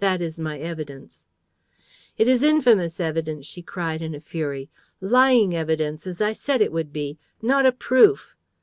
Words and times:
That 0.00 0.20
is 0.20 0.38
my 0.38 0.58
evidence." 0.58 1.24
"It 2.18 2.28
is 2.28 2.42
infamous 2.42 3.00
evidence!" 3.00 3.46
she 3.46 3.62
cried, 3.62 4.02
in 4.02 4.14
a 4.14 4.20
fury. 4.20 4.68
"Lying 5.00 5.54
evidence, 5.56 6.06
as 6.06 6.20
I 6.20 6.34
said 6.34 6.60
it 6.60 6.72
would 6.72 6.92
be! 6.92 7.16
Not 7.40 7.64
a 7.64 7.72
proof!" 7.72 8.36